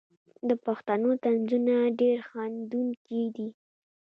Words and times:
د 0.47 0.49
پښتنو 0.65 1.09
طنزونه 1.23 1.75
ډیر 1.99 2.17
خندونکي 2.29 3.21
دي. 3.35 3.49